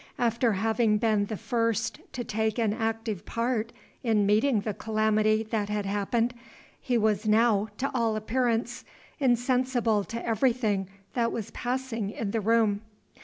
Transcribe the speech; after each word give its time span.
After 0.17 0.53
having 0.53 0.97
been 0.97 1.25
the 1.27 1.37
first 1.37 1.99
to 2.13 2.23
take 2.23 2.57
an 2.57 2.73
active 2.73 3.23
part 3.23 3.71
in 4.01 4.25
meeting 4.25 4.61
the 4.61 4.73
calamity 4.73 5.43
that 5.43 5.69
had 5.69 5.85
happened, 5.85 6.33
he 6.81 6.97
was 6.97 7.27
now, 7.27 7.67
to 7.77 7.91
all 7.93 8.15
appearance, 8.15 8.83
insensible 9.19 10.03
to 10.05 10.25
everything 10.27 10.89
that 11.13 11.31
was 11.31 11.51
passing 11.51 12.09
in 12.09 12.31
the 12.31 12.41
room. 12.41 12.81